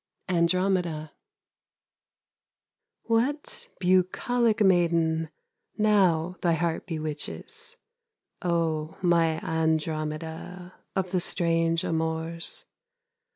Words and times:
ANDROMEDA 0.27 1.11
What 3.03 3.69
bucolic 3.79 4.59
maiden 4.63 5.29
Now 5.77 6.37
thy 6.41 6.53
heart 6.53 6.87
bewitches, 6.87 7.77
O 8.41 8.97
my 9.03 9.37
Andromeda 9.45 10.73
Of 10.95 11.11
the 11.11 11.19
strange 11.19 11.83
amours? 11.83 12.65